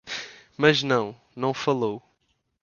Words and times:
Mas 0.57 0.81
não; 0.81 1.15
não 1.35 1.53
falou 1.53 2.01